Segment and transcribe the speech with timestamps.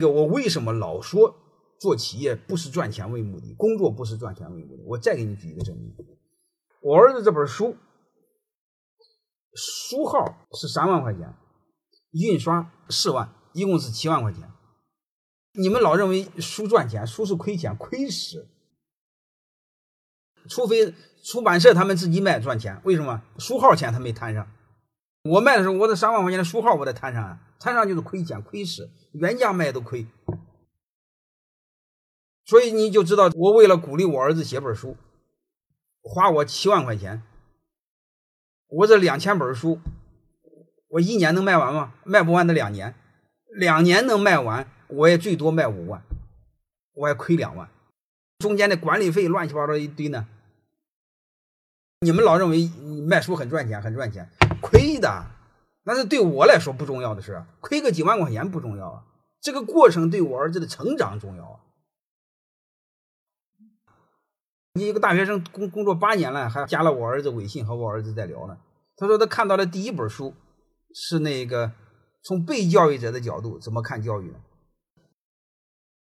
[0.00, 1.36] 这个我为什么老说
[1.78, 4.82] 做企业不是赚钱为目的，工作不是赚钱为目的？
[4.86, 5.94] 我再给你举一个证明，
[6.80, 7.76] 我儿子这本书，
[9.54, 11.34] 书号是三万块钱，
[12.12, 14.50] 印刷四万，一共是七万块钱。
[15.52, 18.48] 你们老认为书赚钱，书是亏钱，亏死。
[20.48, 23.22] 除非出版社他们自己卖赚钱，为什么？
[23.36, 24.50] 书号钱他没摊上。
[25.22, 30.06] 我卖的时候，我这三万块钱的书号我得摊上啊，摊上就是亏钱，亏死，原价卖都亏。
[32.44, 34.96] 所以你就知道，我为了鼓励我儿子写本书，
[36.02, 37.22] 花我七万块钱，
[38.66, 39.78] 我这两千本书，
[40.88, 41.92] 我一年能卖完吗？
[42.04, 42.94] 卖不完的两年，
[43.52, 46.02] 两年能卖完，我也最多卖五万，
[46.94, 47.68] 我还亏两万，
[48.38, 50.26] 中间的管理费乱七八糟一堆呢。
[52.00, 52.70] 你们老认为
[53.06, 54.28] 卖书很赚钱，很赚钱。
[54.60, 55.26] 亏的，
[55.84, 59.04] 那是对我来说不重要的事，亏个几万块钱不重要啊。
[59.40, 61.60] 这个过程对我儿子的成长重要啊。
[64.74, 68.58] 你一个大学生工工作八年了，还加了我儿子微信和我儿子在聊呢。
[68.96, 70.34] 他说他看到的第一本书
[70.94, 71.72] 是那个
[72.22, 74.38] 从被教育者的角度怎么看教育呢。